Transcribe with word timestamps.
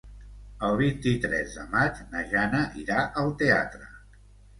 El 0.67 0.77
vint-i-tres 0.77 1.57
de 1.57 1.65
maig 1.73 1.99
na 2.13 2.23
Jana 2.31 2.63
irà 2.85 3.05
al 3.25 3.29
teatre. 3.43 3.91